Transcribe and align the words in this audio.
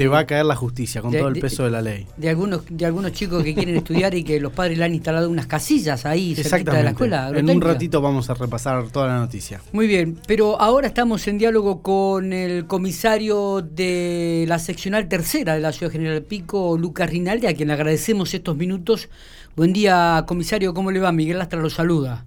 Te 0.00 0.08
va 0.08 0.20
a 0.20 0.26
caer 0.26 0.46
la 0.46 0.56
justicia 0.56 1.02
con 1.02 1.12
todo 1.12 1.28
el 1.28 1.38
peso 1.38 1.62
de 1.64 1.70
la 1.70 1.82
ley. 1.82 2.06
De 2.16 2.30
algunos, 2.30 2.62
de 2.70 2.86
algunos 2.86 3.12
chicos 3.12 3.44
que 3.44 3.54
quieren 3.54 3.76
estudiar 3.76 4.14
y 4.14 4.24
que 4.24 4.40
los 4.40 4.50
padres 4.50 4.78
le 4.78 4.84
han 4.86 4.94
instalado 4.94 5.28
unas 5.28 5.46
casillas 5.46 6.06
ahí 6.06 6.34
cerquita 6.34 6.72
de 6.72 6.84
la 6.84 6.90
escuela. 6.92 7.30
En 7.34 7.50
un 7.50 7.60
ratito 7.60 8.00
vamos 8.00 8.30
a 8.30 8.34
repasar 8.34 8.88
toda 8.88 9.08
la 9.08 9.18
noticia. 9.18 9.60
Muy 9.72 9.86
bien, 9.86 10.18
pero 10.26 10.58
ahora 10.58 10.86
estamos 10.86 11.28
en 11.28 11.36
diálogo 11.36 11.82
con 11.82 12.32
el 12.32 12.66
comisario 12.66 13.60
de 13.60 14.46
la 14.48 14.58
seccional 14.58 15.06
tercera 15.06 15.52
de 15.52 15.60
la 15.60 15.70
Ciudad 15.70 15.92
General 15.92 16.22
Pico, 16.22 16.78
Lucas 16.78 17.10
Rinaldi, 17.10 17.46
a 17.48 17.52
quien 17.52 17.68
le 17.68 17.74
agradecemos 17.74 18.32
estos 18.32 18.56
minutos. 18.56 19.10
Buen 19.54 19.74
día, 19.74 20.24
comisario, 20.26 20.72
¿cómo 20.72 20.92
le 20.92 21.00
va? 21.00 21.12
Miguel 21.12 21.36
Lastra 21.36 21.60
lo 21.60 21.68
saluda. 21.68 22.24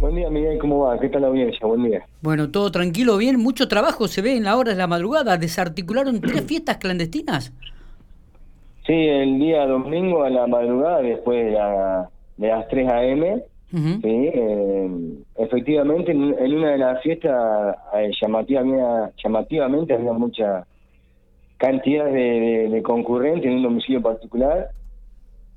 Buen 0.00 0.14
día, 0.14 0.30
Miguel, 0.30 0.58
¿cómo 0.58 0.78
va? 0.78 0.98
¿Qué 0.98 1.10
tal 1.10 1.20
la 1.20 1.28
audiencia? 1.28 1.66
Buen 1.66 1.84
día. 1.84 2.06
Bueno, 2.22 2.50
todo 2.50 2.72
tranquilo, 2.72 3.18
bien. 3.18 3.38
Mucho 3.38 3.68
trabajo 3.68 4.08
se 4.08 4.22
ve 4.22 4.34
en 4.34 4.44
la 4.44 4.56
hora 4.56 4.70
de 4.70 4.78
la 4.78 4.86
madrugada. 4.86 5.36
¿Desarticularon 5.36 6.22
tres 6.22 6.42
fiestas 6.46 6.78
clandestinas? 6.78 7.52
Sí, 8.86 8.94
el 8.94 9.38
día 9.38 9.66
domingo 9.66 10.22
a 10.24 10.30
la 10.30 10.46
madrugada, 10.46 11.02
después 11.02 11.44
de, 11.44 11.52
las 12.38 12.68
3 12.68 12.88
a.m., 12.88 13.42
sí, 13.70 13.98
eh, 14.02 14.90
efectivamente, 15.36 16.12
en, 16.12 16.32
una 16.32 16.70
de 16.70 16.78
las 16.78 17.02
fiestas 17.02 17.76
eh, 17.94 18.10
llamativamente 18.22 19.92
había 19.92 20.12
mucha 20.14 20.66
cantidad 21.58 22.06
de, 22.06 22.80
concurrentes 22.82 23.44
en 23.44 23.58
un 23.58 23.62
domicilio 23.64 24.00
particular. 24.00 24.70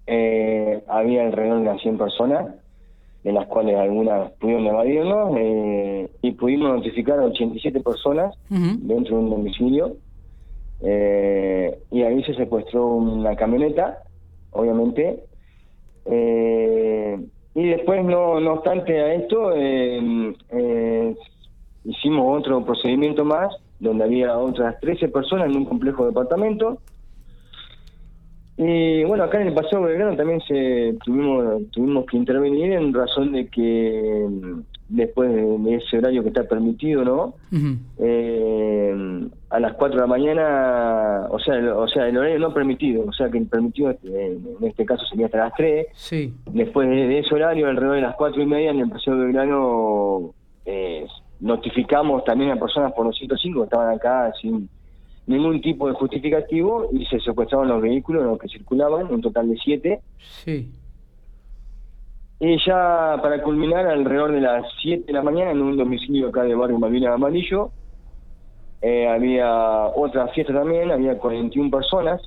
Eh, 0.05 0.83
había 0.89 1.25
alrededor 1.25 1.61
de 1.61 1.61
unas 1.61 1.81
100 1.81 1.97
personas 1.97 2.62
de 3.23 3.31
las 3.31 3.47
cuales 3.47 3.77
algunas 3.77 4.31
pudieron 4.33 4.67
evadirnos, 4.67 5.35
eh, 5.37 6.09
y 6.21 6.31
pudimos 6.31 6.75
notificar 6.75 7.19
a 7.19 7.25
87 7.25 7.79
personas 7.79 8.35
dentro 8.49 9.17
de 9.17 9.23
un 9.23 9.29
domicilio, 9.29 9.95
eh, 10.81 11.79
y 11.91 12.03
ahí 12.03 12.21
se 12.23 12.33
secuestró 12.35 12.87
una 12.87 13.35
camioneta, 13.35 13.99
obviamente, 14.51 15.23
eh, 16.05 17.17
y 17.55 17.69
después, 17.69 18.03
no, 18.03 18.39
no 18.41 18.53
obstante 18.53 18.99
a 18.99 19.13
esto, 19.13 19.53
hicimos 21.85 22.39
otro 22.39 22.65
procedimiento 22.65 23.23
más, 23.23 23.55
donde 23.79 24.03
había 24.03 24.37
otras 24.37 24.79
13 24.81 25.07
personas 25.09 25.49
en 25.49 25.57
un 25.57 25.65
complejo 25.65 26.03
de 26.03 26.09
departamento, 26.09 26.79
y 28.57 29.03
bueno, 29.05 29.23
acá 29.23 29.41
en 29.41 29.47
el 29.47 29.53
Paseo 29.53 29.81
Belgrano 29.81 30.15
también 30.15 30.39
se 30.41 30.95
tuvimos 31.03 31.71
tuvimos 31.71 32.05
que 32.05 32.17
intervenir 32.17 32.73
en 32.73 32.93
razón 32.93 33.31
de 33.31 33.47
que 33.47 34.27
mm, 34.29 34.59
después 34.89 35.31
de 35.33 35.75
ese 35.75 35.97
horario 35.97 36.21
que 36.21 36.29
está 36.29 36.43
permitido, 36.43 37.03
¿no? 37.03 37.33
eh, 37.97 39.27
a 39.49 39.59
las 39.59 39.73
4 39.73 39.95
de 39.95 40.01
la 40.01 40.07
mañana, 40.07 41.27
o 41.31 41.39
sea, 41.39 41.55
o 41.75 41.87
sea, 41.87 42.07
el 42.07 42.17
horario 42.17 42.37
no 42.37 42.53
permitido, 42.53 43.05
o 43.07 43.13
sea, 43.13 43.29
que 43.29 43.39
el 43.39 43.47
permitido 43.47 43.89
este, 43.89 44.33
en 44.33 44.57
este 44.61 44.85
caso 44.85 45.03
sería 45.05 45.25
hasta 45.25 45.39
las 45.39 45.53
3. 45.55 45.87
Sí. 45.93 46.33
Después 46.51 46.87
de, 46.87 47.19
ese 47.19 47.33
horario, 47.33 47.67
alrededor 47.67 47.95
de 47.95 48.01
las 48.01 48.15
4 48.15 48.39
y 48.39 48.45
media, 48.45 48.69
en 48.69 48.81
el 48.81 48.89
Paseo 48.89 49.17
Belgrano 49.17 50.33
eh, 50.65 51.07
notificamos 51.39 52.23
también 52.23 52.51
a 52.51 52.55
personas 52.57 52.93
por 52.93 53.07
los 53.07 53.17
105 53.17 53.61
que 53.61 53.63
estaban 53.63 53.95
acá 53.95 54.31
sin 54.39 54.69
ningún 55.25 55.61
tipo 55.61 55.87
de 55.87 55.93
justificativo 55.93 56.89
y 56.91 57.05
se 57.05 57.19
secuestraron 57.19 57.67
los 57.67 57.81
vehículos 57.81 58.23
en 58.23 58.29
los 58.29 58.39
que 58.39 58.49
circulaban, 58.49 59.11
un 59.11 59.21
total 59.21 59.49
de 59.49 59.57
siete. 59.57 60.01
Sí. 60.43 60.71
Y 62.39 62.57
ya 62.65 63.17
para 63.21 63.41
culminar, 63.41 63.87
alrededor 63.87 64.33
de 64.33 64.41
las 64.41 64.65
7 64.81 65.05
de 65.07 65.13
la 65.13 65.21
mañana, 65.21 65.51
en 65.51 65.61
un 65.61 65.77
domicilio 65.77 66.27
acá 66.27 66.43
de 66.43 66.53
barrio 66.53 66.77
Malvina 66.77 67.13
Amarillo, 67.13 67.71
eh, 68.81 69.07
había 69.07 69.85
otra 69.95 70.27
fiesta 70.27 70.53
también, 70.53 70.91
había 70.91 71.17
41 71.17 71.71
personas. 71.71 72.21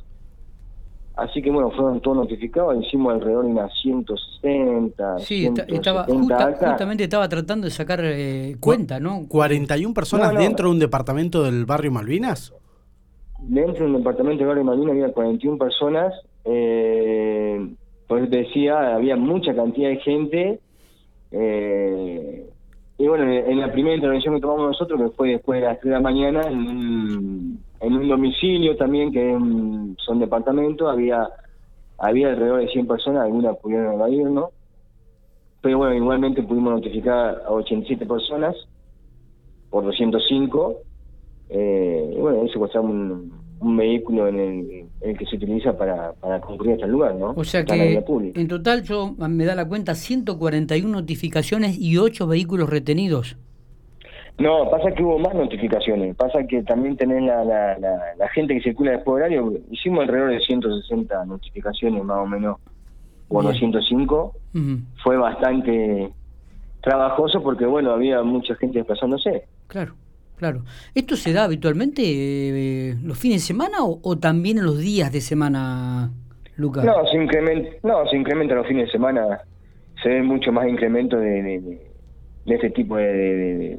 Así 1.16 1.42
que 1.42 1.50
bueno, 1.50 1.70
fueron 1.70 2.00
todos 2.00 2.16
notificados, 2.16 2.82
hicimos 2.82 3.12
alrededor 3.12 3.44
de 3.44 3.50
unas 3.50 3.70
160. 3.82 5.18
Sí, 5.18 5.50
estaba, 5.68 6.04
justamente 6.04 7.04
estaba 7.04 7.28
tratando 7.28 7.66
de 7.66 7.70
sacar 7.70 8.00
eh, 8.02 8.56
cuenta, 8.58 8.98
¿no? 8.98 9.20
¿41 9.22 9.92
personas 9.92 10.34
dentro 10.34 10.68
de 10.68 10.74
un 10.74 10.78
departamento 10.78 11.42
del 11.42 11.66
barrio 11.66 11.92
Malvinas? 11.92 12.54
Dentro 13.40 13.84
de 13.84 13.92
un 13.92 13.98
departamento 13.98 14.42
de 14.42 14.48
Barrio 14.48 14.64
Malvina 14.64 14.92
había 14.92 15.12
41 15.12 15.58
personas, 15.58 16.14
eh, 16.44 17.68
pues 18.08 18.30
decía, 18.30 18.94
había 18.94 19.16
mucha 19.16 19.54
cantidad 19.54 19.88
de 19.88 19.96
gente. 19.98 20.60
Eh, 21.32 22.48
y 22.98 23.06
bueno, 23.06 23.30
en 23.30 23.60
la 23.60 23.72
primera 23.72 23.96
intervención 23.96 24.34
que 24.34 24.40
tomamos 24.40 24.68
nosotros, 24.68 25.00
que 25.00 25.16
fue 25.16 25.28
después 25.30 25.60
de 25.60 25.66
las 25.66 25.80
3 25.80 25.90
de 25.90 25.96
la 25.96 26.00
mañana, 26.00 26.40
en 26.48 26.58
un, 26.58 27.64
en 27.80 27.92
un 27.92 28.08
domicilio 28.08 28.76
también, 28.76 29.12
que 29.12 29.36
son 29.98 30.18
departamentos, 30.18 30.90
había 30.90 31.28
había 31.98 32.28
alrededor 32.28 32.60
de 32.60 32.68
100 32.68 32.86
personas, 32.86 33.24
algunas 33.24 33.56
pudieron 33.58 33.94
evadir, 33.94 34.26
¿no? 34.26 34.50
Pero 35.62 35.78
bueno, 35.78 35.94
igualmente 35.94 36.42
pudimos 36.42 36.74
notificar 36.74 37.42
a 37.46 37.50
87 37.50 38.06
personas 38.06 38.54
por 39.70 39.84
205 39.84 40.76
eh, 41.48 42.16
bueno, 42.18 42.42
ahí 42.42 42.48
secuestramos 42.50 42.90
un, 42.90 43.32
un 43.60 43.76
vehículo 43.76 44.28
en 44.28 44.88
el, 45.00 45.16
que 45.16 45.26
se 45.26 45.36
utiliza 45.36 45.76
para, 45.76 46.12
para 46.14 46.40
concurrir 46.40 46.72
a 46.72 46.76
este 46.76 46.88
lugar, 46.88 47.14
¿no? 47.14 47.32
O 47.36 47.44
sea 47.44 47.64
que 47.64 48.02
en 48.34 48.48
total 48.48 48.82
yo 48.82 49.14
me 49.18 49.44
da 49.44 49.54
la 49.54 49.66
cuenta 49.66 49.94
141 49.94 50.88
notificaciones 50.88 51.78
y 51.78 51.96
8 51.98 52.26
vehículos 52.26 52.68
retenidos. 52.68 53.36
No, 54.38 54.68
pasa 54.70 54.92
que 54.92 55.02
hubo 55.02 55.18
más 55.18 55.34
notificaciones, 55.34 56.14
pasa 56.14 56.46
que 56.46 56.62
también 56.62 56.96
tenés 56.96 57.22
la, 57.22 57.42
la, 57.42 57.78
la, 57.78 58.28
gente 58.34 58.54
que 58.54 58.60
circula 58.60 58.90
después 58.90 59.14
horario, 59.16 59.54
hicimos 59.70 60.02
alrededor 60.02 60.30
de 60.32 60.40
160 60.40 61.24
notificaciones 61.24 62.04
más 62.04 62.18
o 62.18 62.26
menos, 62.26 62.58
o 63.28 63.52
105, 63.52 64.34
fue 65.02 65.16
bastante 65.16 66.10
trabajoso 66.82 67.42
porque 67.42 67.64
bueno, 67.64 67.92
había 67.92 68.22
mucha 68.22 68.54
gente 68.56 68.78
desplazándose. 68.78 69.44
Claro. 69.68 69.94
Claro. 70.36 70.64
¿Esto 70.94 71.16
se 71.16 71.32
da 71.32 71.44
habitualmente 71.44 72.02
eh, 72.04 72.94
los 73.02 73.18
fines 73.18 73.42
de 73.42 73.46
semana 73.46 73.78
o, 73.80 74.18
también 74.18 74.58
en 74.58 74.64
los 74.64 74.78
días 74.78 75.10
de 75.10 75.20
semana, 75.20 76.10
Lucas? 76.56 76.84
No, 76.84 77.06
se 77.06 77.16
incrementa, 77.16 77.70
no, 77.82 78.06
se 78.06 78.16
incrementa 78.16 78.54
los 78.54 78.66
fines 78.66 78.86
de 78.86 78.92
semana. 78.92 79.40
Se 80.02 80.10
ve 80.10 80.22
mucho 80.22 80.52
más 80.52 80.68
incremento 80.68 81.16
de, 81.16 81.42
de, 82.44 82.54
este 82.54 82.70
tipo 82.70 82.96
de, 82.96 83.78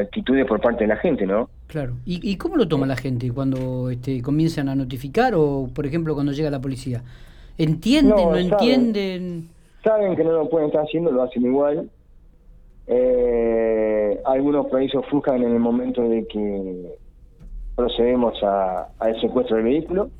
actitudes 0.00 0.46
por 0.46 0.60
parte 0.60 0.84
de 0.84 0.88
la 0.88 0.96
gente, 0.96 1.26
¿no? 1.26 1.50
Claro. 1.66 1.96
¿Y, 2.04 2.20
¿Y, 2.30 2.36
cómo 2.36 2.56
lo 2.56 2.68
toma 2.68 2.86
la 2.86 2.96
gente 2.96 3.30
cuando 3.32 3.90
este, 3.90 4.22
comienzan 4.22 4.68
a 4.68 4.76
notificar 4.76 5.34
o, 5.34 5.68
por 5.74 5.86
ejemplo, 5.86 6.14
cuando 6.14 6.32
llega 6.32 6.50
la 6.50 6.60
policía? 6.60 7.02
¿Entienden, 7.58 8.16
no, 8.16 8.30
no 8.30 8.36
entienden? 8.36 9.48
Saben 9.82 10.14
que 10.14 10.22
no 10.22 10.32
lo 10.32 10.48
pueden 10.48 10.68
estar 10.68 10.84
haciendo, 10.84 11.10
lo 11.10 11.24
hacen 11.24 11.44
igual 11.44 11.90
eh, 12.92 14.20
algunos 14.24 14.66
países 14.66 14.96
ofuscan 14.96 15.42
en 15.44 15.52
el 15.52 15.60
momento 15.60 16.02
de 16.02 16.26
que 16.26 16.96
procedemos 17.76 18.34
a, 18.42 18.88
al 18.98 19.20
secuestro 19.20 19.56
del 19.56 19.64
vehículo. 19.66 20.10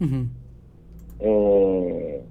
eh, 1.18 2.24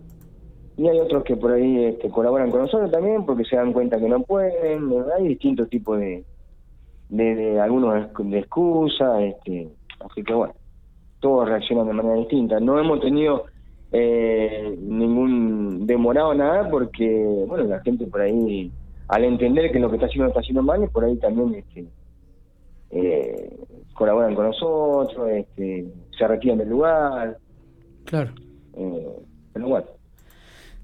y 0.78 0.88
hay 0.88 0.98
otros 0.98 1.26
que 1.26 1.36
por 1.36 1.52
ahí 1.52 1.84
este, 1.84 2.10
colaboran 2.10 2.52
con 2.52 2.62
nosotros 2.62 2.90
también 2.90 3.26
porque 3.26 3.44
se 3.44 3.58
dan 3.58 3.74
cuenta 3.74 4.00
que 4.00 4.08
no 4.08 4.22
pueden. 4.22 4.90
Hay 5.18 5.28
distintos 5.28 5.70
tipos 5.70 6.00
de, 6.00 6.24
de, 7.10 7.60
algunos 7.60 8.08
de 8.18 8.40
excusa. 8.40 9.22
Este, 9.22 9.68
así 10.00 10.24
que 10.24 10.34
bueno, 10.34 10.54
todos 11.20 11.50
reaccionan 11.50 11.86
de 11.88 11.94
manera 11.94 12.16
distinta. 12.16 12.62
No 12.62 12.80
hemos 12.80 13.02
tenido 13.02 13.44
eh, 13.92 14.74
ningún 14.82 15.86
demorado 15.86 16.34
nada 16.34 16.70
porque, 16.70 17.26
bueno, 17.46 17.66
la 17.66 17.82
gente 17.82 18.08
por 18.08 18.22
ahí 18.22 18.72
al 19.10 19.24
entender 19.26 19.72
que 19.72 19.80
lo 19.80 19.90
que 19.90 19.96
está 19.96 20.06
haciendo 20.06 20.28
está 20.28 20.40
haciendo 20.40 20.62
mal, 20.62 20.84
y 20.84 20.88
por 20.88 21.04
ahí 21.04 21.18
también 21.18 21.56
este, 21.56 21.86
eh, 22.92 23.58
colaboran 23.94 24.36
con 24.36 24.46
nosotros, 24.46 25.30
este, 25.32 25.88
se 26.18 26.28
retiran 26.28 26.60
del 26.60 26.70
lugar. 26.70 27.38
Claro. 28.06 28.32
Eh, 28.78 29.08
pero 29.52 29.68
bueno, 29.68 29.88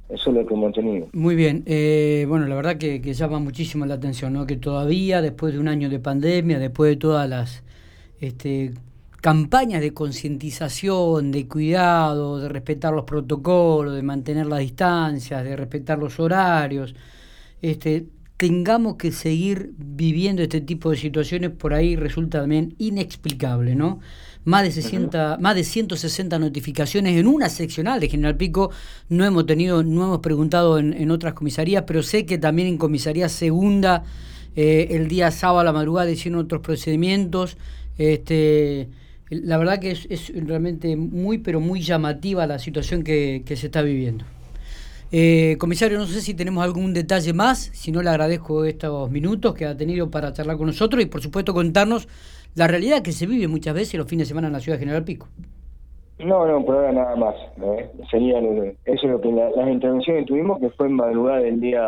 eso 0.10 0.30
es 0.32 0.36
lo 0.36 0.46
que 0.46 0.54
hemos 0.56 0.74
tenido. 0.74 1.08
Muy 1.14 1.36
bien. 1.36 1.64
Eh, 1.68 2.26
bueno, 2.28 2.48
la 2.48 2.56
verdad 2.56 2.78
que, 2.78 3.00
llama 3.00 3.38
muchísimo 3.38 3.86
la 3.86 3.94
atención, 3.94 4.34
¿no? 4.34 4.48
Que 4.48 4.58
todavía, 4.58 5.22
después 5.22 5.54
de 5.54 5.60
un 5.60 5.68
año 5.68 5.88
de 5.90 6.00
pandemia, 6.00 6.58
después 6.58 6.90
de 6.90 6.98
todas 6.98 7.30
las 7.30 7.64
este, 8.20 8.74
campañas 9.22 9.82
de 9.82 9.94
concientización, 9.94 11.32
de 11.32 11.48
cuidado, 11.48 12.40
de 12.40 12.50
respetar 12.50 12.92
los 12.92 13.06
protocolos, 13.06 13.94
de 13.94 14.02
mantener 14.02 14.48
las 14.48 14.60
distancias, 14.60 15.44
de 15.44 15.56
respetar 15.56 16.00
los 16.00 16.20
horarios, 16.20 16.96
este, 17.62 18.06
tengamos 18.38 18.96
que 18.98 19.12
seguir 19.12 19.74
viviendo 19.78 20.42
este 20.42 20.62
tipo 20.62 20.92
de 20.92 20.98
situaciones, 20.98 21.52
por 21.52 21.74
ahí 21.74 21.96
resulta 21.96 22.42
también 22.42 22.76
inexplicable, 22.78 23.76
¿no? 23.76 24.00
Más 24.44 24.64
de, 24.64 24.72
60, 24.72 25.38
más 25.40 25.56
de 25.56 25.64
160 25.64 26.38
notificaciones 26.38 27.18
en 27.18 27.28
una 27.28 27.50
seccional 27.50 28.00
de 28.00 28.10
General 28.10 28.38
Pico, 28.38 28.72
no 29.10 29.26
hemos 29.26 29.46
tenido, 29.46 29.84
no 29.84 30.04
hemos 30.04 30.20
preguntado 30.20 30.78
en, 30.78 31.10
otras 31.10 31.34
comisarías, 31.34 31.84
pero 31.88 32.04
sé 32.04 32.26
que 32.26 32.38
también 32.38 32.68
en 32.68 32.78
comisaría 32.78 33.28
segunda, 33.30 34.04
eh, 34.56 34.88
el 34.92 35.08
día 35.08 35.32
sábado 35.32 35.62
a 35.62 35.64
la 35.64 35.74
madrugada 35.74 36.12
hicieron 36.12 36.40
otros 36.40 36.62
procedimientos, 36.62 37.58
este, 37.98 38.90
la 39.30 39.58
verdad 39.58 39.80
que 39.80 39.92
es, 39.92 40.32
realmente 40.36 40.96
muy, 40.96 41.40
pero 41.40 41.60
muy 41.60 41.82
llamativa 41.82 42.46
la 42.46 42.60
situación 42.60 43.04
que, 43.04 43.44
se 43.48 43.66
está 43.66 43.82
viviendo. 43.82 44.26
Eh, 45.12 45.56
comisario, 45.60 45.98
no 45.98 46.06
sé 46.06 46.22
si 46.22 46.34
tenemos 46.34 46.64
algún 46.64 46.94
detalle 46.94 47.34
más, 47.34 47.60
si 47.74 47.92
no 47.92 48.02
le 48.02 48.10
agradezco 48.10 48.66
estos 48.66 49.10
minutos 49.12 49.54
que 49.54 49.66
ha 49.66 49.78
tenido 49.78 50.10
para 50.10 50.34
charlar 50.34 50.58
con 50.58 50.68
nosotros 50.68 51.02
y 51.02 51.06
por 51.06 51.22
supuesto 51.22 51.54
contarnos 51.54 52.08
la 52.56 52.68
realidad 52.68 53.02
que 53.02 53.12
se 53.12 53.26
vive 53.26 53.48
muchas 53.48 53.74
veces 53.74 53.96
los 53.96 54.08
fines 54.08 54.28
de 54.28 54.30
semana 54.30 54.48
en 54.48 54.54
la 54.54 54.60
ciudad 54.60 54.78
de 54.78 54.80
General 54.80 55.04
Pico. 55.04 55.28
No, 56.20 56.48
no, 56.48 56.66
por 56.66 56.76
ahora 56.76 56.94
nada 56.94 57.16
más. 57.16 57.36
¿eh? 57.62 57.90
Sería 58.10 58.40
eso 58.40 58.76
es 58.86 59.04
lo 59.04 59.20
que 59.20 59.32
las 59.32 59.68
intervenciones 59.70 60.26
tuvimos 60.26 60.60
que 60.60 60.70
fue 60.72 60.88
en 60.88 60.94
madrugada 60.94 61.40
del 61.40 61.60
día 61.60 61.86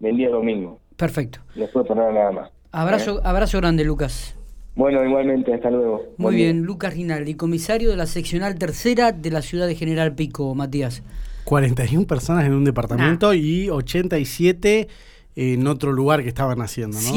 del 0.00 0.16
día 0.16 0.30
domingo. 0.30 0.80
Perfecto. 0.96 1.40
Después 1.54 1.86
por 1.86 1.98
ahora 1.98 2.12
nada 2.12 2.32
más. 2.32 2.50
Abrazo, 2.72 3.18
¿eh? 3.18 3.22
abrazo 3.24 3.58
grande, 3.58 3.84
Lucas. 3.84 4.34
Bueno, 4.74 5.04
igualmente, 5.04 5.52
hasta 5.52 5.70
luego. 5.70 6.04
Muy 6.18 6.36
bien, 6.36 6.62
Lucas 6.62 6.94
Rinaldi, 6.94 7.34
comisario 7.34 7.90
de 7.90 7.96
la 7.96 8.06
seccional 8.06 8.58
tercera 8.58 9.10
de 9.12 9.30
la 9.30 9.42
ciudad 9.42 9.66
de 9.66 9.74
General 9.74 10.14
Pico, 10.14 10.54
Matías. 10.54 11.02
41 11.48 12.06
personas 12.06 12.44
en 12.44 12.52
un 12.52 12.62
departamento 12.62 13.32
y 13.32 13.70
87 13.70 14.86
en 15.34 15.66
otro 15.66 15.92
lugar 15.92 16.22
que 16.22 16.28
estaban 16.28 16.60
haciendo, 16.60 17.00
¿no? 17.00 17.08